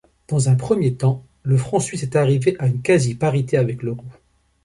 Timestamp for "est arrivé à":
2.01-2.65